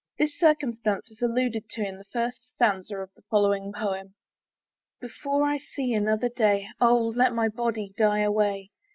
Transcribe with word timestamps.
This 0.17 0.33
circumstance 0.35 1.11
is 1.11 1.21
alluded 1.21 1.69
to 1.69 1.85
in 1.85 1.99
the 1.99 2.05
first 2.05 2.55
stanza 2.55 2.95
of 2.95 3.13
the 3.13 3.21
following 3.29 3.71
poem._] 3.71 4.13
Before 4.99 5.43
I 5.43 5.59
see 5.59 5.93
another 5.93 6.27
day, 6.29 6.65
Oh 6.79 7.13
let 7.15 7.35
my 7.35 7.47
body 7.49 7.93
die 7.95 8.21
away! 8.21 8.71